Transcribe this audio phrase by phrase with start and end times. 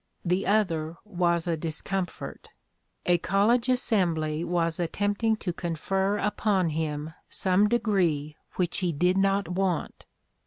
[0.25, 2.49] The other was a discomfort:
[3.05, 9.47] a college assembly was attempting to confer upon him some degree which he did not
[9.47, 10.07] want.